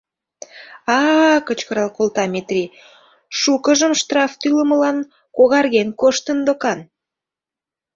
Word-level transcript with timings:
—А-а!— 0.97 1.31
кычкырал 1.47 1.89
колта 1.97 2.23
Метри; 2.33 2.63
шукыжым 3.39 3.93
штраф 4.01 4.31
тӱлымылан 4.41 4.97
когарген 5.37 5.89
коштын 6.01 6.39
докан. 6.47 6.79